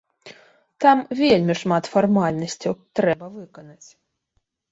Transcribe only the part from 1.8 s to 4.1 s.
фармальнасцяў трэба выканаць.